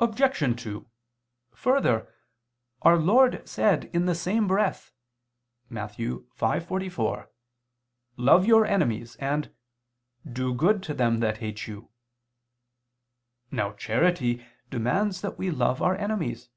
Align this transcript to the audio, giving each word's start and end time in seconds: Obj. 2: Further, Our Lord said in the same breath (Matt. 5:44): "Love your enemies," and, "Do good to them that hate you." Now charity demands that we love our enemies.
Obj. 0.00 0.62
2: 0.62 0.88
Further, 1.52 2.10
Our 2.80 2.96
Lord 2.98 3.46
said 3.46 3.90
in 3.92 4.06
the 4.06 4.14
same 4.14 4.48
breath 4.48 4.90
(Matt. 5.68 5.98
5:44): 5.98 7.26
"Love 8.16 8.46
your 8.46 8.64
enemies," 8.64 9.16
and, 9.16 9.54
"Do 10.26 10.54
good 10.54 10.82
to 10.84 10.94
them 10.94 11.20
that 11.20 11.36
hate 11.44 11.66
you." 11.66 11.90
Now 13.50 13.72
charity 13.74 14.46
demands 14.70 15.20
that 15.20 15.36
we 15.36 15.50
love 15.50 15.82
our 15.82 15.94
enemies. 15.94 16.48